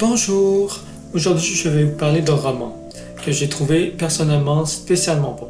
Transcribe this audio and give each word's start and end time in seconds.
Bonjour, 0.00 0.80
aujourd'hui 1.12 1.54
je 1.54 1.68
vais 1.68 1.84
vous 1.84 1.94
parler 1.94 2.22
d'un 2.22 2.34
roman 2.34 2.74
que 3.22 3.32
j'ai 3.32 3.50
trouvé 3.50 3.88
personnellement 3.88 4.64
spécialement 4.64 5.36
bon. 5.38 5.48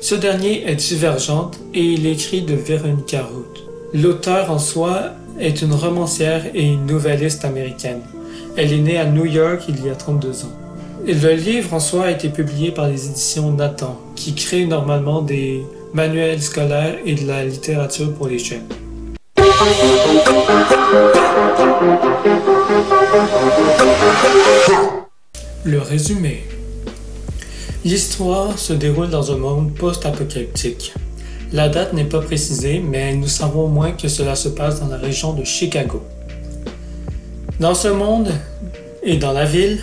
Ce 0.00 0.16
dernier 0.16 0.68
est 0.68 0.74
divergente 0.74 1.60
et 1.74 1.84
il 1.84 2.04
est 2.04 2.14
écrit 2.14 2.42
de 2.42 2.56
Veronica 2.56 3.22
Root. 3.22 3.54
L'auteur 3.94 4.50
en 4.50 4.58
soi 4.58 5.12
est 5.38 5.62
une 5.62 5.74
romancière 5.74 6.46
et 6.54 6.64
une 6.64 6.86
nouvelliste 6.86 7.44
américaine. 7.44 8.00
Elle 8.56 8.72
est 8.72 8.78
née 8.78 8.98
à 8.98 9.04
New 9.04 9.26
York 9.26 9.62
il 9.68 9.86
y 9.86 9.90
a 9.90 9.94
32 9.94 10.46
ans. 10.46 10.58
Le 11.06 11.34
livre 11.34 11.72
en 11.72 11.80
soi 11.80 12.06
a 12.06 12.10
été 12.10 12.30
publié 12.30 12.72
par 12.72 12.88
les 12.88 13.06
éditions 13.06 13.52
Nathan, 13.52 13.96
qui 14.16 14.34
créent 14.34 14.66
normalement 14.66 15.22
des 15.22 15.62
manuels 15.94 16.42
scolaires 16.42 16.96
et 17.06 17.14
de 17.14 17.28
la 17.28 17.44
littérature 17.44 18.12
pour 18.12 18.26
les 18.26 18.40
jeunes. 18.40 18.66
Le 25.64 25.80
résumé. 25.80 26.44
L'histoire 27.84 28.58
se 28.58 28.72
déroule 28.72 29.10
dans 29.10 29.32
un 29.32 29.36
monde 29.36 29.74
post-apocalyptique. 29.74 30.94
La 31.52 31.68
date 31.68 31.92
n'est 31.92 32.04
pas 32.04 32.20
précisée, 32.20 32.80
mais 32.80 33.14
nous 33.14 33.26
savons 33.26 33.64
au 33.64 33.68
moins 33.68 33.92
que 33.92 34.08
cela 34.08 34.34
se 34.36 34.48
passe 34.48 34.80
dans 34.80 34.88
la 34.88 34.96
région 34.96 35.32
de 35.32 35.44
Chicago. 35.44 36.02
Dans 37.58 37.74
ce 37.74 37.88
monde 37.88 38.30
et 39.02 39.16
dans 39.16 39.32
la 39.32 39.44
ville, 39.44 39.82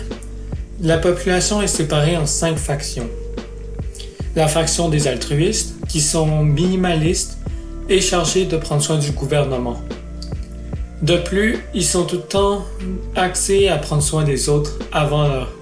la 0.80 0.98
population 0.98 1.60
est 1.60 1.66
séparée 1.66 2.16
en 2.16 2.26
cinq 2.26 2.56
factions. 2.56 3.08
La 4.34 4.48
faction 4.48 4.88
des 4.88 5.08
altruistes, 5.08 5.74
qui 5.88 6.00
sont 6.00 6.42
minimalistes 6.42 7.38
et 7.88 8.00
chargés 8.00 8.44
de 8.44 8.56
prendre 8.56 8.82
soin 8.82 8.98
du 8.98 9.10
gouvernement. 9.12 9.80
De 11.02 11.18
plus, 11.18 11.58
ils 11.74 11.84
sont 11.84 12.04
tout 12.04 12.16
le 12.16 12.22
temps 12.22 12.64
axés 13.14 13.68
à 13.68 13.76
prendre 13.76 14.02
soin 14.02 14.24
des 14.24 14.48
autres 14.48 14.78
avant 14.92 15.28
leur 15.28 15.52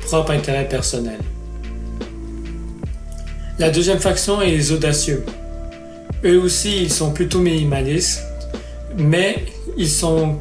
propre 0.00 0.32
intérêt 0.32 0.68
personnel. 0.68 1.18
La 3.58 3.70
deuxième 3.70 4.00
faction 4.00 4.40
est 4.42 4.50
les 4.50 4.72
audacieux. 4.72 5.24
Eux 6.24 6.40
aussi, 6.40 6.82
ils 6.82 6.92
sont 6.92 7.12
plutôt 7.12 7.38
minimalistes, 7.38 8.22
mais 8.98 9.44
ils 9.76 9.88
sont 9.88 10.38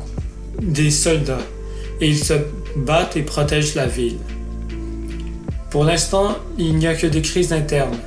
des 0.61 0.89
soldats 0.89 1.45
et 2.01 2.07
ils 2.07 2.17
se 2.17 2.33
battent 2.75 3.17
et 3.17 3.21
protègent 3.21 3.75
la 3.75 3.85
ville. 3.85 4.17
Pour 5.69 5.83
l'instant, 5.83 6.35
il 6.57 6.77
n'y 6.77 6.87
a 6.87 6.95
que 6.95 7.05
des 7.05 7.21
crises 7.21 7.53
internes. 7.53 7.97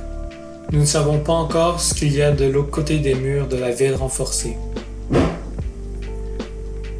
Nous 0.71 0.81
ne 0.81 0.85
savons 0.85 1.19
pas 1.19 1.33
encore 1.33 1.79
ce 1.79 1.93
qu'il 1.93 2.13
y 2.13 2.21
a 2.21 2.31
de 2.31 2.45
l'autre 2.45 2.71
côté 2.71 2.99
des 2.99 3.15
murs 3.15 3.47
de 3.47 3.55
la 3.55 3.71
ville 3.71 3.95
renforcée. 3.95 4.57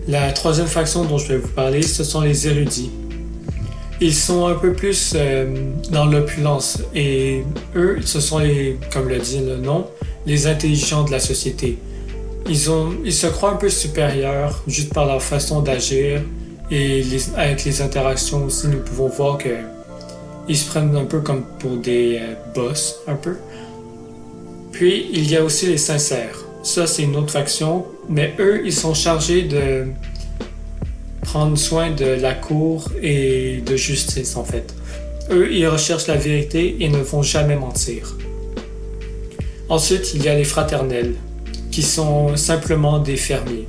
La 0.08 0.32
troisième 0.34 0.68
faction 0.68 1.06
dont 1.06 1.18
je 1.18 1.30
vais 1.30 1.38
vous 1.38 1.48
parler, 1.50 1.82
ce 1.82 2.04
sont 2.04 2.22
les 2.22 2.48
érudits. 2.48 2.92
Ils 4.02 4.14
sont 4.14 4.48
un 4.48 4.56
peu 4.56 4.74
plus 4.74 5.14
euh, 5.16 5.72
dans 5.92 6.06
l'opulence 6.06 6.80
et 6.94 7.44
eux, 7.76 8.00
ce 8.04 8.20
sont 8.20 8.40
les, 8.40 8.78
comme 8.92 9.08
le 9.08 9.18
dit 9.20 9.40
le 9.40 9.58
nom, 9.58 9.88
les 10.26 10.48
intelligents 10.48 11.04
de 11.04 11.12
la 11.12 11.20
société. 11.20 11.78
Ils, 12.50 12.70
ont, 12.70 12.92
se 13.10 13.28
croient 13.28 13.52
un 13.52 13.56
peu 13.56 13.70
supérieurs 13.70 14.62
juste 14.68 14.94
par 14.94 15.06
leur 15.06 15.22
façon 15.22 15.62
d'agir 15.62 16.22
et 16.70 17.02
avec 17.38 17.64
les 17.64 17.82
interactions 17.82 18.44
aussi, 18.44 18.68
nous 18.68 18.80
pouvons 18.80 19.08
voir 19.08 19.38
que 19.38 19.50
ils 20.50 20.58
se 20.58 20.68
prennent 20.70 20.96
un 20.98 21.06
peu 21.06 21.22
comme 21.22 21.44
pour 21.60 21.78
des 21.78 22.20
euh, 22.22 22.34
boss, 22.54 23.00
un 23.08 23.16
peu. 23.16 23.38
Puis, 24.74 25.08
il 25.14 25.30
y 25.30 25.38
a 25.38 25.44
aussi 25.44 25.68
les 25.68 25.78
sincères. 25.78 26.43
Ça, 26.64 26.88
c'est 26.88 27.04
une 27.04 27.18
autre 27.18 27.32
faction, 27.32 27.86
mais 28.08 28.34
eux, 28.40 28.62
ils 28.64 28.72
sont 28.72 28.94
chargés 28.94 29.44
de 29.44 29.88
prendre 31.22 31.58
soin 31.58 31.92
de 31.92 32.06
la 32.06 32.34
cour 32.34 32.90
et 33.02 33.62
de 33.66 33.76
justice, 33.76 34.38
en 34.38 34.46
fait. 34.46 34.74
Eux, 35.30 35.52
ils 35.52 35.68
recherchent 35.68 36.08
la 36.08 36.16
vérité 36.16 36.78
et 36.80 36.88
ne 36.88 37.00
vont 37.00 37.22
jamais 37.22 37.58
mentir. 37.58 38.16
Ensuite, 39.68 40.14
il 40.14 40.24
y 40.24 40.30
a 40.30 40.36
les 40.36 40.46
fraternels, 40.46 41.16
qui 41.70 41.82
sont 41.82 42.38
simplement 42.38 43.00
des 43.00 43.18
fermiers. 43.18 43.68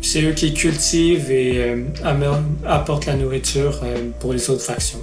C'est 0.00 0.22
eux 0.22 0.32
qui 0.32 0.54
cultivent 0.54 1.30
et 1.30 1.58
euh, 1.58 1.84
apportent 2.64 3.06
la 3.06 3.14
nourriture 3.14 3.80
euh, 3.82 4.10
pour 4.20 4.32
les 4.32 4.48
autres 4.48 4.62
factions. 4.62 5.00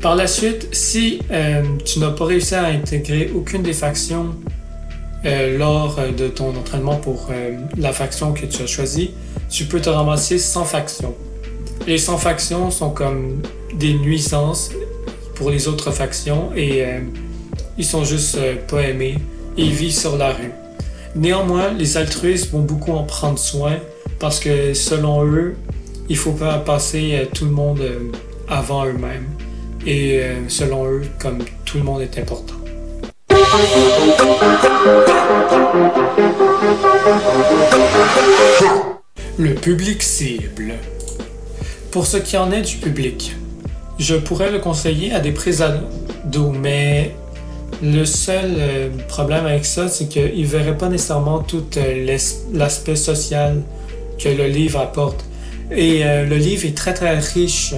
Par 0.00 0.16
la 0.16 0.26
suite, 0.26 0.68
si 0.72 1.20
euh, 1.30 1.62
tu 1.84 2.00
n'as 2.00 2.10
pas 2.10 2.24
réussi 2.24 2.56
à 2.56 2.64
intégrer 2.66 3.30
aucune 3.34 3.62
des 3.62 3.72
factions 3.72 4.34
lors 5.24 5.98
de 6.16 6.28
ton 6.28 6.50
entraînement 6.56 6.96
pour 6.96 7.30
la 7.76 7.92
faction 7.92 8.32
que 8.32 8.46
tu 8.46 8.62
as 8.62 8.66
choisie, 8.66 9.10
tu 9.50 9.64
peux 9.64 9.80
te 9.80 9.88
ramasser 9.88 10.38
sans 10.38 10.64
faction. 10.64 11.14
Les 11.86 11.98
sans 11.98 12.18
factions 12.18 12.70
sont 12.70 12.90
comme 12.90 13.42
des 13.74 13.94
nuisances 13.94 14.70
pour 15.34 15.50
les 15.50 15.66
autres 15.66 15.90
factions 15.90 16.50
et 16.56 16.84
ils 17.76 17.84
sont 17.84 18.04
juste 18.04 18.38
pas 18.68 18.82
aimés 18.82 19.16
et 19.56 19.62
ils 19.62 19.72
vivent 19.72 19.92
sur 19.92 20.16
la 20.16 20.32
rue. 20.32 20.52
Néanmoins, 21.16 21.72
les 21.72 21.96
altruistes 21.96 22.52
vont 22.52 22.60
beaucoup 22.60 22.92
en 22.92 23.02
prendre 23.02 23.38
soin 23.38 23.78
parce 24.18 24.40
que 24.40 24.74
selon 24.74 25.24
eux, 25.24 25.56
il 26.08 26.16
faut 26.16 26.32
pas 26.32 26.58
passer 26.58 27.14
euh, 27.14 27.24
tout 27.32 27.44
le 27.44 27.50
monde 27.50 27.80
euh, 27.80 28.10
avant 28.48 28.86
eux-mêmes. 28.86 29.26
Et 29.86 30.20
euh, 30.20 30.48
selon 30.48 30.86
eux, 30.86 31.02
comme 31.18 31.38
tout 31.64 31.78
le 31.78 31.84
monde 31.84 32.02
est 32.02 32.18
important. 32.18 32.57
Le 39.38 39.54
public 39.54 40.02
cible. 40.02 40.74
Pour 41.90 42.06
ce 42.06 42.18
qui 42.18 42.36
en 42.36 42.52
est 42.52 42.60
du 42.60 42.76
public, 42.76 43.36
je 43.98 44.16
pourrais 44.16 44.50
le 44.50 44.58
conseiller 44.58 45.14
à 45.14 45.20
des 45.20 45.32
présados, 45.32 45.80
mais 46.60 47.14
le 47.82 48.04
seul 48.04 48.54
euh, 48.58 48.88
problème 49.08 49.46
avec 49.46 49.64
ça, 49.64 49.88
c'est 49.88 50.08
qu'il 50.08 50.42
ne 50.42 50.46
verrait 50.46 50.76
pas 50.76 50.88
nécessairement 50.88 51.38
tout 51.38 51.64
euh, 51.78 52.18
l'aspect 52.52 52.96
social 52.96 53.62
que 54.18 54.28
le 54.28 54.46
livre 54.46 54.80
apporte. 54.80 55.24
Et 55.70 56.04
euh, 56.04 56.26
le 56.26 56.36
livre 56.36 56.66
est 56.66 56.76
très 56.76 56.92
très 56.92 57.18
riche. 57.18 57.74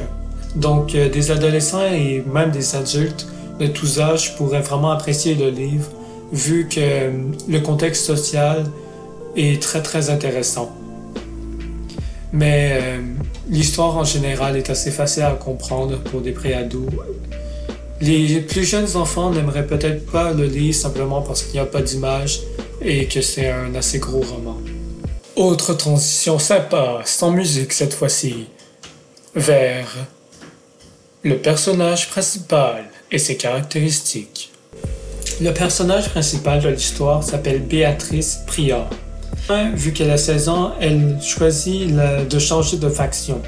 Donc 0.56 0.96
des 0.96 1.30
adolescents 1.30 1.86
et 1.92 2.24
même 2.26 2.50
des 2.50 2.74
adultes 2.74 3.29
de 3.60 3.66
tous 3.66 4.00
âges 4.00 4.36
pourraient 4.36 4.62
vraiment 4.62 4.90
apprécier 4.90 5.34
le 5.34 5.50
livre 5.50 5.88
vu 6.32 6.68
que 6.68 7.10
le 7.48 7.60
contexte 7.60 8.04
social 8.04 8.64
est 9.36 9.62
très 9.62 9.82
très 9.82 10.10
intéressant. 10.10 10.70
Mais 12.32 13.00
l'histoire 13.48 13.96
en 13.96 14.04
général 14.04 14.56
est 14.56 14.70
assez 14.70 14.90
facile 14.90 15.24
à 15.24 15.32
comprendre 15.32 15.98
pour 15.98 16.20
des 16.20 16.32
préados 16.32 16.86
les 18.00 18.40
plus 18.40 18.64
jeunes 18.64 18.96
enfants 18.96 19.30
n'aimeraient 19.30 19.66
peut-être 19.66 20.10
pas 20.10 20.32
le 20.32 20.46
lire 20.46 20.74
simplement 20.74 21.22
parce 21.22 21.42
qu'il 21.42 21.54
n'y 21.54 21.60
a 21.60 21.66
pas 21.66 21.82
d'image 21.82 22.40
et 22.80 23.06
que 23.06 23.20
c'est 23.20 23.50
un 23.50 23.74
assez 23.74 23.98
gros 23.98 24.22
roman. 24.22 24.56
Autre 25.36 25.74
transition 25.74 26.38
sympa, 26.38 27.02
sans 27.04 27.30
musique 27.30 27.72
cette 27.72 27.94
fois-ci, 27.94 28.46
vers 29.34 29.86
le 31.22 31.36
personnage 31.36 32.08
principal 32.08 32.84
et 33.12 33.18
ses 33.18 33.36
caractéristiques. 33.36 34.52
Le 35.42 35.52
personnage 35.52 36.08
principal 36.08 36.62
de 36.62 36.70
l'histoire 36.70 37.22
s'appelle 37.22 37.60
Béatrice 37.60 38.40
Prior. 38.46 38.88
Vu 39.74 39.92
qu'elle 39.92 40.10
a 40.10 40.16
16 40.16 40.48
ans, 40.48 40.72
elle 40.80 41.18
choisit 41.20 41.90
de 41.94 42.38
changer 42.38 42.78
de 42.78 42.88
faction. 42.88 43.42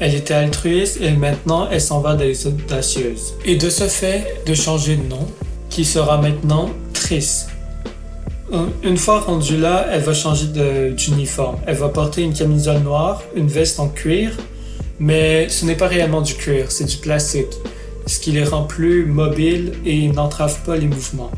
Elle 0.00 0.14
était 0.14 0.34
altruiste 0.34 1.00
et 1.00 1.12
maintenant 1.12 1.68
elle 1.70 1.80
s'en 1.80 2.00
va 2.00 2.14
des 2.14 2.46
audacieuses. 2.46 3.34
Et 3.44 3.56
de 3.56 3.70
ce 3.70 3.84
fait, 3.88 4.42
de 4.46 4.52
changer 4.52 4.96
de 4.96 5.08
nom, 5.08 5.26
qui 5.70 5.84
sera 5.84 6.18
maintenant 6.18 6.70
Tris. 6.92 7.46
Une 8.82 8.96
fois 8.96 9.20
rendue 9.20 9.56
là, 9.56 9.86
elle 9.90 10.02
va 10.02 10.12
changer 10.12 10.46
d'uniforme. 10.94 11.56
Elle 11.66 11.76
va 11.76 11.88
porter 11.88 12.22
une 12.22 12.34
camisole 12.34 12.80
noire, 12.80 13.22
une 13.34 13.48
veste 13.48 13.80
en 13.80 13.88
cuir, 13.88 14.32
mais 15.00 15.48
ce 15.48 15.64
n'est 15.64 15.76
pas 15.76 15.88
réellement 15.88 16.22
du 16.22 16.34
cuir, 16.34 16.70
c'est 16.70 16.84
du 16.84 16.96
plastique, 16.96 17.52
ce 18.06 18.18
qui 18.18 18.32
les 18.32 18.44
rend 18.44 18.64
plus 18.64 19.04
mobiles 19.04 19.72
et 19.84 20.08
n'entrave 20.08 20.58
pas 20.64 20.76
les 20.76 20.86
mouvements. 20.86 21.30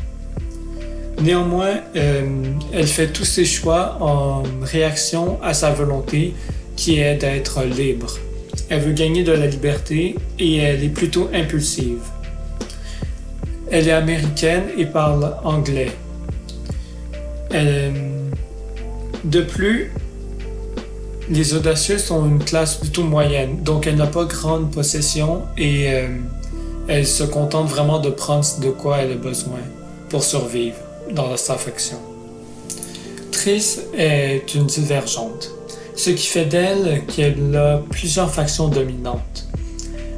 Néanmoins, 1.21 1.81
euh, 1.95 2.23
elle 2.73 2.87
fait 2.87 3.07
tous 3.07 3.25
ses 3.25 3.45
choix 3.45 3.97
en 3.99 4.43
réaction 4.63 5.37
à 5.43 5.53
sa 5.53 5.71
volonté 5.71 6.33
qui 6.75 6.99
est 6.99 7.15
d'être 7.15 7.63
libre. 7.63 8.17
Elle 8.69 8.81
veut 8.81 8.93
gagner 8.93 9.23
de 9.23 9.31
la 9.31 9.45
liberté 9.45 10.15
et 10.39 10.57
elle 10.57 10.83
est 10.83 10.89
plutôt 10.89 11.29
impulsive. 11.33 11.99
Elle 13.69 13.87
est 13.87 13.91
américaine 13.91 14.63
et 14.77 14.85
parle 14.85 15.35
anglais. 15.43 15.91
de 17.51 19.41
plus, 19.41 19.91
les 21.31 21.53
audacieux 21.53 21.97
sont 21.97 22.25
une 22.25 22.43
classe 22.43 22.75
plutôt 22.75 23.03
moyenne, 23.03 23.63
donc 23.63 23.87
elle 23.87 23.95
n'a 23.95 24.07
pas 24.07 24.25
grande 24.25 24.69
possession 24.69 25.43
et 25.57 25.93
euh, 25.93 26.07
elle 26.89 27.07
se 27.07 27.23
contente 27.23 27.67
vraiment 27.67 27.99
de 27.99 28.09
prendre 28.09 28.45
de 28.59 28.69
quoi 28.69 28.97
elle 28.97 29.13
a 29.13 29.15
besoin 29.15 29.59
pour 30.09 30.23
survivre 30.23 30.75
dans 31.15 31.35
sa 31.37 31.55
faction. 31.55 31.97
Trice 33.31 33.81
est 33.97 34.53
une 34.53 34.65
divergente. 34.65 35.51
ce 35.95 36.09
qui 36.09 36.27
fait 36.27 36.45
d'elle 36.45 37.03
qu'elle 37.05 37.55
a 37.55 37.81
plusieurs 37.89 38.29
factions 38.29 38.67
dominantes. 38.67 39.47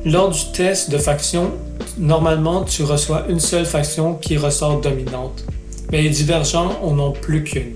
Lors 0.06 0.30
du 0.30 0.52
test 0.52 0.90
de 0.90 0.98
faction, 0.98 1.52
normalement 1.98 2.64
tu 2.64 2.84
reçois 2.84 3.26
une 3.30 3.40
seule 3.40 3.66
faction 3.66 4.16
qui 4.16 4.38
ressort 4.38 4.82
dominante, 4.82 5.46
mais 5.92 6.02
les 6.02 6.10
divergents 6.10 6.80
en 6.82 6.98
ont 6.98 7.12
plus 7.12 7.44
qu'une. 7.44 7.76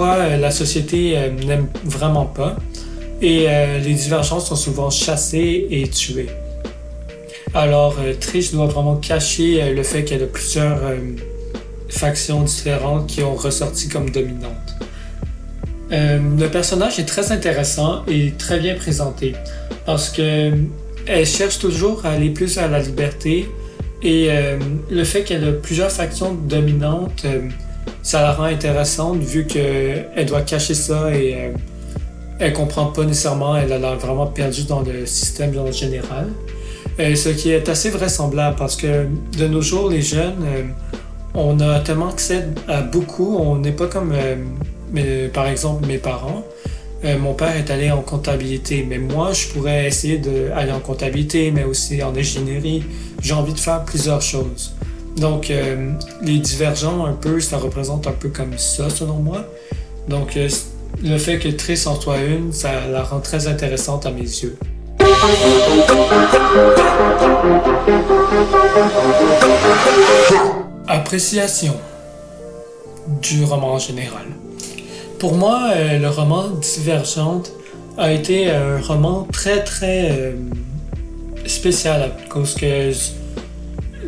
Euh, 0.00 0.36
la 0.36 0.50
société 0.50 1.16
euh, 1.16 1.30
n'aime 1.30 1.68
vraiment 1.84 2.26
pas, 2.26 2.56
et 3.20 3.46
euh, 3.48 3.78
les 3.78 3.94
divergents 3.94 4.40
sont 4.40 4.56
souvent 4.56 4.90
chassés 4.90 5.66
et 5.70 5.88
tués. 5.88 6.28
Alors, 7.54 7.96
Trish 8.20 8.52
doit 8.52 8.66
vraiment 8.66 8.96
cacher 8.96 9.72
le 9.74 9.82
fait 9.82 10.04
qu'elle 10.04 10.22
a 10.22 10.26
plusieurs 10.26 10.80
factions 11.88 12.42
différentes 12.42 13.06
qui 13.06 13.22
ont 13.22 13.34
ressorti 13.34 13.88
comme 13.88 14.10
dominantes. 14.10 14.74
le 15.90 16.46
personnage 16.48 16.98
est 16.98 17.06
très 17.06 17.32
intéressant 17.32 18.04
et 18.06 18.32
très 18.32 18.60
bien 18.60 18.74
présenté 18.74 19.34
parce 19.86 20.10
que 20.10 20.52
elle 21.06 21.26
cherche 21.26 21.58
toujours 21.58 22.04
à 22.04 22.10
aller 22.10 22.28
plus 22.28 22.58
à 22.58 22.68
la 22.68 22.80
liberté 22.80 23.48
et 24.02 24.28
le 24.90 25.04
fait 25.04 25.22
qu'elle 25.22 25.48
a 25.48 25.52
plusieurs 25.52 25.90
factions 25.90 26.34
dominantes 26.34 27.24
ça 28.02 28.22
la 28.22 28.32
rend 28.32 28.44
intéressante 28.44 29.18
vu 29.18 29.46
qu'elle 29.46 30.26
doit 30.26 30.42
cacher 30.42 30.74
ça 30.74 31.14
et 31.14 31.34
euh, 31.34 31.50
elle 32.38 32.52
comprend 32.52 32.86
pas 32.86 33.04
nécessairement, 33.04 33.56
elle 33.56 33.72
a 33.72 33.78
l'air 33.78 33.96
vraiment 33.96 34.26
perdue 34.26 34.64
dans 34.64 34.80
le 34.80 35.06
système 35.06 35.56
en 35.58 35.70
général. 35.72 36.28
Euh, 37.00 37.14
ce 37.14 37.28
qui 37.28 37.50
est 37.50 37.68
assez 37.68 37.90
vraisemblable 37.90 38.56
parce 38.56 38.76
que 38.76 39.06
de 39.36 39.46
nos 39.46 39.60
jours, 39.60 39.90
les 39.90 40.02
jeunes, 40.02 40.44
euh, 40.44 40.64
on 41.34 41.60
a 41.60 41.80
tellement 41.80 42.08
accès 42.08 42.46
à 42.66 42.80
beaucoup, 42.80 43.36
on 43.36 43.58
n'est 43.58 43.72
pas 43.72 43.86
comme, 43.86 44.14
par 45.32 45.46
exemple, 45.46 45.86
mes 45.86 45.98
parents. 45.98 46.42
mon 47.04 47.34
père 47.34 47.54
est 47.54 47.70
allé 47.70 47.90
en 47.90 48.00
comptabilité, 48.00 48.84
mais 48.88 48.98
moi, 48.98 49.32
je 49.32 49.48
pourrais 49.48 49.86
essayer 49.86 50.18
d'aller 50.18 50.72
en 50.72 50.80
comptabilité, 50.80 51.50
mais 51.52 51.64
aussi 51.64 52.02
en 52.02 52.16
ingénierie. 52.16 52.82
J'ai 53.22 53.34
envie 53.34 53.52
de 53.52 53.60
faire 53.60 53.84
plusieurs 53.84 54.22
choses. 54.22 54.72
Donc, 55.16 55.50
euh, 55.50 55.92
les 56.22 56.38
divergents, 56.38 57.04
un 57.04 57.12
peu, 57.12 57.40
ça 57.40 57.58
représente 57.58 58.06
un 58.06 58.12
peu 58.12 58.28
comme 58.28 58.56
ça, 58.56 58.88
selon 58.88 59.14
moi. 59.14 59.44
Donc, 60.08 60.36
euh, 60.36 60.48
le 61.02 61.18
fait 61.18 61.38
que 61.38 61.48
Triss 61.48 61.86
en 61.86 62.00
soit 62.00 62.18
une, 62.18 62.52
ça 62.52 62.86
la 62.86 63.02
rend 63.02 63.20
très 63.20 63.46
intéressante 63.48 64.06
à 64.06 64.10
mes 64.10 64.22
yeux. 64.22 64.56
Appréciation 70.86 71.74
du 73.22 73.44
roman 73.44 73.74
en 73.74 73.78
général. 73.78 74.26
Pour 75.18 75.34
moi, 75.34 75.70
euh, 75.74 75.98
le 75.98 76.08
roman 76.08 76.48
Divergente 76.48 77.52
a 77.96 78.12
été 78.12 78.50
un 78.50 78.80
roman 78.80 79.26
très 79.32 79.64
très 79.64 80.34
spécial 81.46 82.02
à 82.02 82.28
cause 82.28 82.54
que 82.54 82.92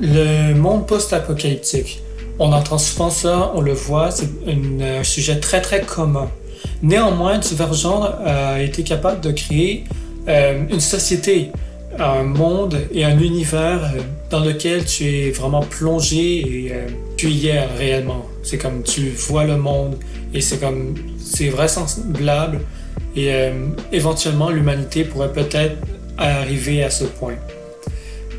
le 0.01 0.55
monde 0.55 0.87
post-apocalyptique. 0.87 2.03
On 2.39 2.53
entend 2.53 2.79
souvent 2.79 3.11
ça, 3.11 3.53
on 3.55 3.61
le 3.61 3.73
voit, 3.73 4.11
c'est 4.11 4.29
un 4.47 5.05
sujet 5.05 5.39
très 5.41 5.61
très 5.61 5.83
commun. 5.83 6.31
Néanmoins, 6.83 7.39
Divergent 7.39 8.03
a 8.25 8.61
été 8.63 8.83
capable 8.83 9.21
de 9.21 9.31
créer 9.33 9.85
euh, 10.29 10.65
une 10.71 10.81
société, 10.81 11.51
un 11.99 12.23
monde 12.23 12.79
et 12.93 13.05
un 13.05 13.19
univers 13.19 13.93
euh, 13.95 14.01
dans 14.31 14.41
lequel 14.41 14.85
tu 14.85 15.05
es 15.05 15.31
vraiment 15.31 15.61
plongé 15.61 16.39
et 16.39 16.73
euh, 16.73 16.87
tu 17.17 17.29
y 17.29 17.49
es 17.49 17.65
réellement. 17.65 18.27
C'est 18.43 18.59
comme 18.59 18.83
tu 18.83 19.11
vois 19.11 19.45
le 19.45 19.57
monde 19.57 19.97
et 20.33 20.41
c'est 20.41 20.59
comme 20.59 20.95
c'est 21.19 21.49
vraisemblable 21.49 22.61
et 23.17 23.33
éventuellement 23.91 24.51
l'humanité 24.51 25.03
pourrait 25.03 25.33
peut-être 25.33 25.77
arriver 26.17 26.85
à 26.85 26.91
ce 26.91 27.05
point. 27.05 27.35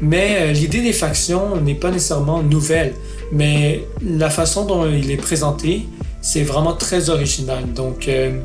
Mais 0.01 0.37
euh, 0.39 0.51
l'idée 0.51 0.81
des 0.81 0.93
factions 0.93 1.57
n'est 1.61 1.75
pas 1.75 1.91
nécessairement 1.91 2.41
nouvelle, 2.41 2.95
mais 3.31 3.85
la 4.03 4.31
façon 4.31 4.65
dont 4.65 4.89
il 4.89 5.11
est 5.11 5.17
présenté, 5.17 5.85
c'est 6.21 6.41
vraiment 6.41 6.73
très 6.73 7.11
original. 7.11 7.71
Donc, 7.71 8.07
euh, 8.07 8.41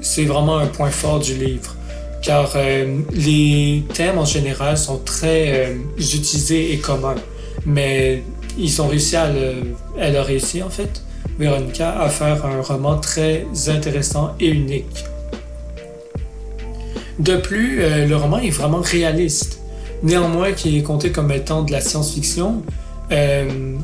c'est 0.00 0.24
vraiment 0.24 0.56
un 0.56 0.66
point 0.66 0.90
fort 0.90 1.20
du 1.20 1.34
livre. 1.34 1.76
Car 2.22 2.52
euh, 2.56 3.00
les 3.12 3.84
thèmes 3.92 4.18
en 4.18 4.24
général 4.24 4.78
sont 4.78 4.98
très 4.98 5.76
utilisés 5.98 6.72
et 6.72 6.78
communs. 6.78 7.14
Mais 7.66 8.22
ils 8.58 8.80
ont 8.80 8.88
réussi 8.88 9.16
à 9.16 9.30
le. 9.30 9.74
Elle 9.98 10.16
a 10.16 10.22
réussi 10.22 10.62
en 10.62 10.70
fait, 10.70 11.02
Véronica, 11.38 12.00
à 12.00 12.08
faire 12.08 12.46
un 12.46 12.62
roman 12.62 12.96
très 12.96 13.46
intéressant 13.68 14.34
et 14.40 14.48
unique. 14.48 15.04
De 17.18 17.36
plus, 17.36 17.80
le 18.06 18.14
roman 18.14 18.38
est 18.38 18.50
vraiment 18.50 18.80
réaliste 18.80 19.60
néanmoins 20.02 20.52
qui 20.52 20.78
est 20.78 20.82
compté 20.82 21.10
comme 21.10 21.30
étant 21.32 21.62
de 21.62 21.72
la 21.72 21.80
science-fiction, 21.80 22.62
euh, 23.12 23.74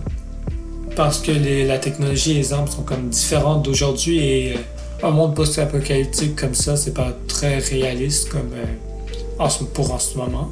parce 0.96 1.20
que 1.20 1.32
la 1.66 1.78
technologie 1.78 2.32
et 2.32 2.34
les 2.34 2.52
armes 2.52 2.68
sont 2.68 2.82
comme 2.82 3.08
différentes 3.08 3.64
d'aujourd'hui 3.64 4.18
et 4.18 4.54
euh, 4.54 5.06
un 5.06 5.10
monde 5.10 5.34
post-apocalyptique 5.34 6.36
comme 6.36 6.54
ça, 6.54 6.76
c'est 6.76 6.94
pas 6.94 7.12
très 7.28 7.58
réaliste 7.58 8.28
comme 8.28 8.50
euh, 8.54 9.48
pour 9.74 9.92
en 9.92 9.98
ce 9.98 10.16
moment. 10.16 10.50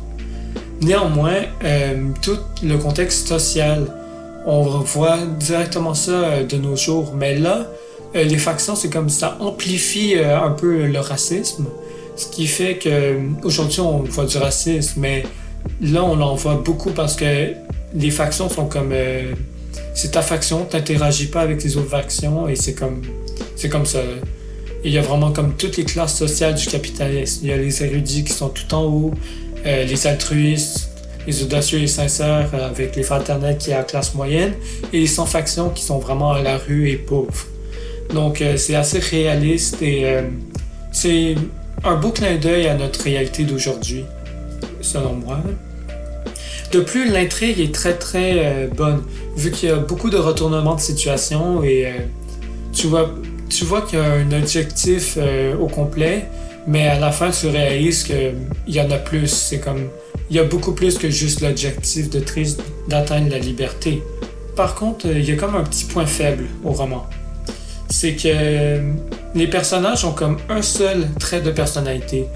Néanmoins, 0.80 1.42
tout 2.22 2.38
le 2.62 2.76
contexte 2.78 3.28
social, 3.28 3.94
on 4.46 4.62
voit 4.62 5.18
directement 5.38 5.92
ça 5.92 6.42
de 6.42 6.56
nos 6.56 6.74
jours, 6.74 7.12
mais 7.14 7.38
là, 7.38 7.66
les 8.14 8.38
factions, 8.38 8.74
c'est 8.74 8.88
comme 8.88 9.10
ça 9.10 9.36
amplifie 9.40 10.14
un 10.18 10.50
peu 10.52 10.86
le 10.86 10.98
racisme, 10.98 11.66
ce 12.16 12.26
qui 12.28 12.46
fait 12.46 12.78
que 12.78 13.18
aujourd'hui 13.44 13.80
on 13.80 13.98
voit 13.98 14.24
du 14.24 14.38
racisme, 14.38 15.00
mais 15.00 15.24
Là, 15.80 16.04
on 16.04 16.20
en 16.20 16.34
voit 16.34 16.56
beaucoup 16.56 16.90
parce 16.90 17.16
que 17.16 17.54
les 17.94 18.10
factions 18.10 18.48
sont 18.48 18.66
comme. 18.66 18.90
Euh, 18.92 19.32
c'est 19.94 20.12
ta 20.12 20.22
faction, 20.22 20.64
t'interagis 20.64 21.26
pas 21.26 21.40
avec 21.40 21.62
les 21.62 21.76
autres 21.76 21.90
factions 21.90 22.48
et 22.48 22.56
c'est 22.56 22.74
comme. 22.74 23.02
C'est 23.56 23.70
ça. 23.86 24.00
Il 24.84 24.92
y 24.92 24.98
a 24.98 25.02
vraiment 25.02 25.30
comme 25.30 25.54
toutes 25.56 25.76
les 25.76 25.84
classes 25.84 26.16
sociales 26.16 26.54
du 26.54 26.66
capitalisme. 26.66 27.40
Il 27.42 27.50
y 27.50 27.52
a 27.52 27.56
les 27.56 27.82
érudits 27.82 28.24
qui 28.24 28.32
sont 28.32 28.48
tout 28.48 28.74
en 28.74 28.84
haut, 28.84 29.14
euh, 29.66 29.84
les 29.84 30.06
altruistes, 30.06 30.90
les 31.26 31.42
audacieux 31.42 31.80
et 31.80 31.86
sincères 31.86 32.50
avec 32.54 32.96
les 32.96 33.02
fraternels 33.02 33.58
qui 33.58 33.66
sont 33.66 33.72
à 33.72 33.78
la 33.78 33.84
classe 33.84 34.14
moyenne, 34.14 34.54
et 34.92 35.00
les 35.00 35.06
sans-factions 35.06 35.68
qui 35.70 35.82
sont 35.82 35.98
vraiment 35.98 36.32
à 36.32 36.42
la 36.42 36.56
rue 36.56 36.88
et 36.88 36.96
pauvres. 36.96 37.46
Donc 38.14 38.40
euh, 38.40 38.56
c'est 38.56 38.74
assez 38.74 38.98
réaliste 38.98 39.82
et 39.82 40.06
c'est 40.92 41.34
un 41.84 41.96
beau 41.96 42.10
clin 42.10 42.36
d'œil 42.36 42.66
à 42.66 42.74
notre 42.74 43.02
réalité 43.02 43.44
d'aujourd'hui 43.44 44.04
selon 44.90 45.14
moi. 45.14 45.38
De 46.72 46.80
plus, 46.80 47.10
l'intrigue 47.10 47.58
est 47.58 47.74
très 47.74 47.94
très 47.94 48.34
euh, 48.36 48.68
bonne, 48.68 49.02
vu 49.36 49.50
qu'il 49.50 49.68
y 49.68 49.72
a 49.72 49.76
beaucoup 49.76 50.10
de 50.10 50.16
retournements 50.16 50.76
de 50.76 50.80
situation 50.80 51.64
et 51.64 51.86
euh, 51.86 51.92
tu 52.72 52.86
vois, 52.86 53.12
tu 53.48 53.64
qu'il 53.88 53.98
y 53.98 54.02
a 54.02 54.12
un 54.12 54.32
objectif 54.32 55.14
euh, 55.16 55.56
au 55.56 55.66
complet, 55.66 56.26
mais 56.68 56.86
à 56.86 57.00
la 57.00 57.10
fin 57.10 57.30
tu 57.30 57.48
réalises 57.48 58.04
qu'il 58.04 58.34
y 58.68 58.80
en 58.80 58.90
a 58.90 58.98
plus. 58.98 59.26
C'est 59.26 59.58
comme, 59.58 59.88
il 60.30 60.36
y 60.36 60.38
a 60.38 60.44
beaucoup 60.44 60.72
plus 60.72 60.96
que 60.96 61.10
juste 61.10 61.40
l'objectif 61.40 62.08
de 62.08 62.20
Triste 62.20 62.62
d'atteindre 62.88 63.30
la 63.30 63.38
liberté. 63.38 64.02
Par 64.54 64.76
contre, 64.76 65.06
il 65.06 65.28
y 65.28 65.32
a 65.32 65.36
comme 65.36 65.56
un 65.56 65.64
petit 65.64 65.86
point 65.86 66.06
faible 66.06 66.44
au 66.64 66.70
roman. 66.70 67.06
C'est 67.88 68.14
que 68.14 68.78
les 69.34 69.46
personnages 69.48 70.04
ont 70.04 70.12
comme 70.12 70.36
un 70.48 70.62
seul 70.62 71.08
trait 71.18 71.40
de 71.40 71.50
personnalité. 71.50 72.26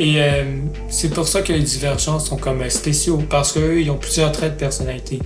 Et 0.00 0.14
euh, 0.16 0.44
c'est 0.88 1.10
pour 1.10 1.28
ça 1.28 1.42
que 1.42 1.52
les 1.52 1.60
divergences 1.60 2.30
sont 2.30 2.38
comme 2.38 2.62
euh, 2.62 2.70
spéciaux, 2.70 3.22
parce 3.28 3.52
qu'eux, 3.52 3.82
ils 3.82 3.90
ont 3.90 3.98
plusieurs 3.98 4.32
traits 4.32 4.54
de 4.54 4.58
personnalité. 4.58 5.18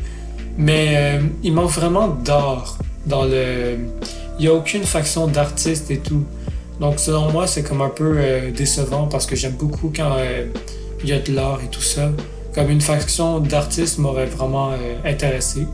Mais 0.58 0.94
euh, 0.96 1.20
il 1.44 1.52
manque 1.52 1.70
vraiment 1.70 2.08
d'art 2.08 2.78
dans 3.06 3.24
le. 3.24 3.76
Il 4.40 4.42
n'y 4.42 4.48
a 4.48 4.52
aucune 4.52 4.82
faction 4.82 5.28
d'artistes 5.28 5.92
et 5.92 5.98
tout. 5.98 6.24
Donc 6.80 6.98
selon 6.98 7.30
moi, 7.30 7.46
c'est 7.46 7.62
comme 7.62 7.82
un 7.82 7.88
peu 7.88 8.18
décevant 8.50 9.06
parce 9.06 9.26
que 9.26 9.36
j'aime 9.36 9.52
beaucoup 9.52 9.92
quand 9.94 10.16
il 11.04 11.08
y 11.08 11.12
a 11.12 11.20
de 11.20 11.32
l'art 11.32 11.60
et 11.64 11.68
tout 11.68 11.80
ça. 11.80 12.10
Comme 12.52 12.68
une 12.68 12.80
faction 12.80 13.38
d'artistes 13.38 13.98
m'aurait 13.98 14.26
vraiment 14.26 14.72
intéressé. 15.04 15.68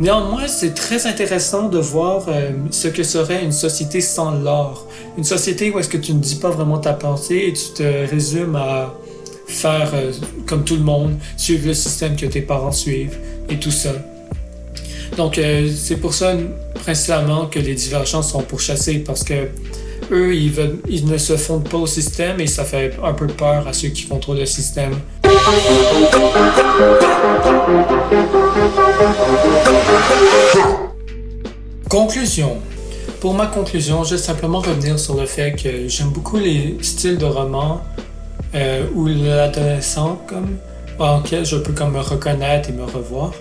Néanmoins, 0.00 0.48
c'est 0.48 0.72
très 0.72 1.06
intéressant 1.06 1.68
de 1.68 1.78
voir 1.78 2.24
euh, 2.28 2.52
ce 2.70 2.88
que 2.88 3.02
serait 3.02 3.44
une 3.44 3.52
société 3.52 4.00
sans 4.00 4.30
l'art. 4.30 4.86
Une 5.18 5.24
société 5.24 5.70
où 5.70 5.78
est-ce 5.78 5.90
que 5.90 5.98
tu 5.98 6.14
ne 6.14 6.20
dis 6.20 6.36
pas 6.36 6.48
vraiment 6.48 6.78
ta 6.78 6.94
pensée 6.94 7.44
et 7.48 7.52
tu 7.52 7.74
te 7.74 8.10
résumes 8.10 8.56
à 8.56 8.94
faire 9.46 9.90
euh, 9.92 10.10
comme 10.46 10.64
tout 10.64 10.76
le 10.76 10.82
monde, 10.82 11.18
suivre 11.36 11.66
le 11.66 11.74
système 11.74 12.16
que 12.16 12.24
tes 12.24 12.40
parents 12.40 12.72
suivent 12.72 13.18
et 13.50 13.58
tout 13.58 13.70
ça. 13.70 13.92
Donc 15.18 15.36
euh, 15.36 15.68
c'est 15.76 15.96
pour 15.96 16.14
ça 16.14 16.32
principalement 16.76 17.44
que 17.44 17.58
les 17.58 17.74
divergences 17.74 18.30
sont 18.32 18.42
pourchassées 18.42 19.00
parce 19.00 19.22
que 19.22 19.48
eux 20.12 20.34
ils, 20.34 20.52
ils 20.88 21.04
ne 21.04 21.18
se 21.18 21.36
fondent 21.36 21.68
pas 21.68 21.76
au 21.76 21.86
système 21.86 22.40
et 22.40 22.46
ça 22.46 22.64
fait 22.64 22.96
un 23.04 23.12
peu 23.12 23.26
peur 23.26 23.68
à 23.68 23.74
ceux 23.74 23.88
qui 23.88 24.06
contrôlent 24.06 24.38
le 24.38 24.46
système. 24.46 24.94
Conclusion. 31.90 32.58
pour 33.20 33.34
ma 33.34 33.48
conclusion, 33.48 34.04
je 34.04 34.14
vais 34.14 34.22
simplement 34.22 34.60
revenir 34.60 34.96
sur 34.96 35.16
le 35.16 35.26
fait 35.26 35.60
que 35.60 35.88
j'aime 35.88 36.10
beaucoup 36.10 36.36
les 36.36 36.76
styles 36.82 37.18
de 37.18 37.24
romans 37.24 37.80
euh, 38.54 38.84
où 38.94 39.08
l'adolescent, 39.08 40.20
comme, 40.28 40.58
en 41.00 41.18
lequel 41.18 41.44
je 41.44 41.56
peux 41.56 41.72
comme 41.72 41.94
me 41.94 41.98
reconnaître 41.98 42.68
et 42.68 42.72
me 42.72 42.84
revoir, 42.84 43.32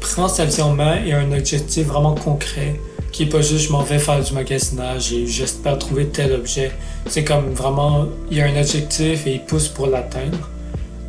prend 0.00 0.26
sa 0.26 0.46
vie 0.46 0.62
en 0.62 0.72
main 0.72 1.04
et 1.04 1.12
a 1.12 1.18
un 1.18 1.32
objectif 1.32 1.88
vraiment 1.88 2.14
concret 2.14 2.80
qui 3.12 3.24
est 3.24 3.26
pas 3.26 3.42
juste 3.42 3.66
je 3.66 3.72
m'en 3.72 3.82
vais 3.82 3.98
faire 3.98 4.24
du 4.24 4.32
magasinage 4.32 5.12
et 5.12 5.26
j'espère 5.26 5.78
trouver 5.78 6.06
tel 6.06 6.32
objet. 6.32 6.72
C'est 7.08 7.24
comme 7.24 7.50
vraiment, 7.52 8.06
il 8.30 8.38
y 8.38 8.40
a 8.40 8.46
un 8.46 8.58
objectif 8.58 9.26
et 9.26 9.34
il 9.34 9.44
pousse 9.44 9.68
pour 9.68 9.86
l'atteindre. 9.86 10.48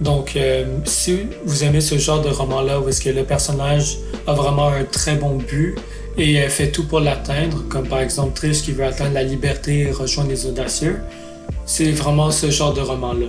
Donc, 0.02 0.36
euh, 0.36 0.66
si 0.84 1.28
vous 1.46 1.64
aimez 1.64 1.80
ce 1.80 1.98
genre 1.98 2.22
de 2.22 2.28
roman-là 2.28 2.82
où 2.82 2.90
est-ce 2.90 3.00
que 3.00 3.10
le 3.10 3.24
personnage 3.24 4.00
a 4.28 4.34
vraiment 4.34 4.68
un 4.68 4.84
très 4.84 5.16
bon 5.16 5.38
but 5.38 5.76
et 6.18 6.40
euh, 6.42 6.50
fait 6.50 6.70
tout 6.72 6.88
pour 6.88 7.00
l'atteindre, 7.00 7.64
comme 7.70 7.88
par 7.88 8.00
exemple 8.00 8.34
Trish 8.34 8.62
qui 8.62 8.72
veut 8.72 8.86
atteindre 8.86 9.14
la 9.14 9.24
liberté 9.24 9.82
et 9.82 9.92
rejoindre 9.92 10.30
les 10.30 10.46
audacieux, 10.46 11.00
c'est 11.66 11.92
vraiment 11.92 12.32
ce 12.32 12.50
genre 12.50 12.74
de 12.74 12.82
roman-là. 12.82 13.28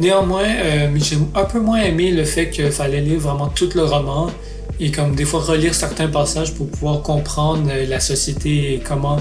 Néanmoins, 0.00 0.46
euh, 0.46 0.88
j'ai 0.96 1.16
un 1.34 1.44
peu 1.44 1.58
moins 1.58 1.82
aimé 1.82 2.12
le 2.12 2.24
fait 2.24 2.50
qu'il 2.50 2.70
fallait 2.70 3.00
lire 3.00 3.18
vraiment 3.18 3.48
tout 3.48 3.70
le 3.74 3.82
roman 3.82 4.30
et 4.78 4.92
comme 4.92 5.16
des 5.16 5.24
fois 5.24 5.40
relire 5.40 5.74
certains 5.74 6.06
passages 6.06 6.54
pour 6.54 6.68
pouvoir 6.68 7.02
comprendre 7.02 7.68
euh, 7.68 7.84
la 7.84 7.98
société 7.98 8.74
et 8.74 8.78
comment 8.78 9.16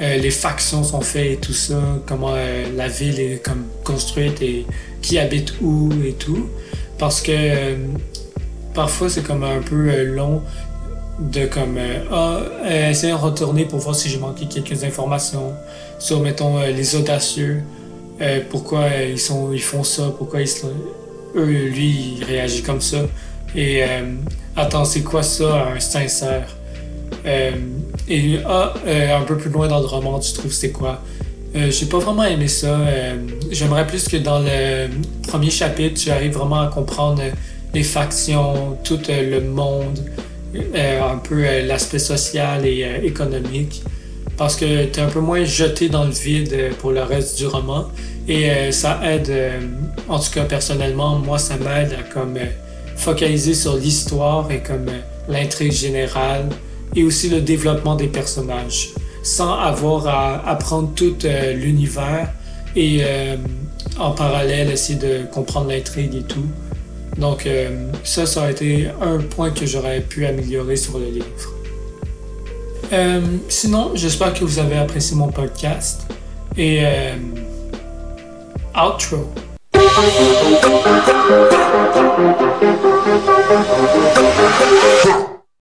euh, 0.00 0.16
les 0.16 0.30
factions 0.30 0.82
sont 0.82 1.02
faites 1.02 1.32
et 1.32 1.36
tout 1.36 1.52
ça, 1.52 1.80
comment 2.06 2.34
la 2.76 2.88
ville 2.88 3.20
est 3.20 3.44
comme 3.44 3.64
construite 3.84 4.42
et 4.42 4.66
qui 5.02 5.18
habite 5.18 5.54
où 5.60 5.90
et 6.04 6.14
tout. 6.14 6.48
Parce 6.98 7.20
que 7.20 7.76
parfois 8.74 9.08
c'est 9.08 9.22
comme 9.22 9.44
un 9.44 9.60
peu 9.60 10.04
long 10.04 10.42
de 11.18 11.46
comme 11.46 11.78
ah, 12.12 12.40
essayer 12.90 13.12
de 13.12 13.18
retourner 13.18 13.64
pour 13.64 13.78
voir 13.80 13.94
si 13.94 14.08
j'ai 14.08 14.18
manqué 14.18 14.46
quelques 14.46 14.84
informations 14.84 15.52
sur 15.98 16.20
mettons 16.20 16.60
les 16.60 16.94
audacieux 16.94 17.62
pourquoi 18.50 18.88
ils 19.08 19.18
sont 19.18 19.52
ils 19.52 19.62
font 19.62 19.82
ça 19.82 20.12
pourquoi 20.16 20.42
ils 20.42 20.50
eux 21.34 21.44
lui 21.44 22.18
il 22.18 22.24
réagit 22.24 22.62
comme 22.62 22.80
ça 22.80 22.98
et 23.56 23.82
Attends, 24.58 24.84
c'est 24.84 25.02
quoi 25.02 25.22
ça, 25.22 25.68
un 25.68 25.78
sincère? 25.78 26.48
Euh, 27.24 27.52
et 28.08 28.40
ah, 28.44 28.74
euh, 28.88 29.16
un 29.16 29.22
peu 29.22 29.36
plus 29.36 29.50
loin 29.50 29.68
dans 29.68 29.78
le 29.78 29.86
roman, 29.86 30.18
tu 30.18 30.32
trouves 30.32 30.50
c'est 30.50 30.72
quoi? 30.72 31.00
Euh, 31.54 31.70
j'ai 31.70 31.86
pas 31.86 32.00
vraiment 32.00 32.24
aimé 32.24 32.48
ça. 32.48 32.76
J'aimerais 33.52 33.86
plus 33.86 34.08
que 34.08 34.16
dans 34.16 34.40
le 34.40 34.88
premier 35.28 35.50
chapitre, 35.50 36.00
tu 36.00 36.10
arrives 36.10 36.32
vraiment 36.32 36.60
à 36.60 36.66
comprendre 36.66 37.22
les 37.72 37.84
factions, 37.84 38.76
tout 38.82 38.98
le 39.08 39.40
monde, 39.42 40.00
un 40.54 41.18
peu 41.18 41.42
l'aspect 41.66 41.98
social 41.98 42.64
et 42.66 42.86
économique. 43.04 43.82
Parce 44.36 44.54
que 44.54 44.84
tu 44.84 45.00
es 45.00 45.02
un 45.02 45.08
peu 45.08 45.20
moins 45.20 45.44
jeté 45.44 45.88
dans 45.88 46.04
le 46.04 46.12
vide 46.12 46.70
pour 46.78 46.92
le 46.92 47.02
reste 47.02 47.38
du 47.38 47.46
roman. 47.46 47.88
Et 48.28 48.70
ça 48.72 49.00
aide, 49.04 49.32
en 50.08 50.18
tout 50.18 50.30
cas 50.32 50.44
personnellement, 50.44 51.18
moi 51.18 51.38
ça 51.38 51.56
m'aide 51.56 51.92
à 51.94 52.02
comme 52.02 52.38
focaliser 52.98 53.54
sur 53.54 53.76
l'histoire 53.76 54.50
et 54.50 54.60
comme 54.60 54.88
euh, 54.88 55.00
l'intrigue 55.28 55.72
générale 55.72 56.48
et 56.94 57.04
aussi 57.04 57.28
le 57.30 57.40
développement 57.40 57.94
des 57.94 58.08
personnages, 58.08 58.90
sans 59.22 59.54
avoir 59.54 60.06
à 60.08 60.48
apprendre 60.48 60.90
tout 60.94 61.16
euh, 61.24 61.52
l'univers 61.54 62.28
et 62.74 62.98
euh, 63.02 63.36
en 63.98 64.10
parallèle 64.10 64.70
essayer 64.70 64.98
de 64.98 65.24
comprendre 65.32 65.68
l'intrigue 65.68 66.14
et 66.16 66.22
tout. 66.22 66.46
Donc, 67.18 67.46
euh, 67.46 67.90
ça, 68.04 68.26
ça 68.26 68.44
a 68.44 68.50
été 68.50 68.88
un 69.02 69.18
point 69.18 69.50
que 69.50 69.66
j'aurais 69.66 70.00
pu 70.00 70.24
améliorer 70.24 70.76
sur 70.76 70.98
le 70.98 71.06
livre. 71.06 71.26
Euh, 72.92 73.20
sinon, 73.48 73.90
j'espère 73.94 74.32
que 74.32 74.44
vous 74.44 74.58
avez 74.58 74.78
apprécié 74.78 75.16
mon 75.16 75.28
podcast. 75.28 76.02
Et. 76.56 76.80
Euh, 76.82 77.16
outro! 78.76 79.28